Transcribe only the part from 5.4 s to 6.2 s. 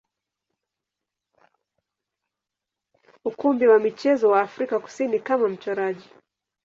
mchoraji.